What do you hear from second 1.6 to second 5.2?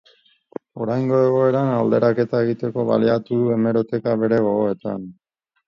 alderaketa egiteko baliatu du hemeroteka bere gogoetan.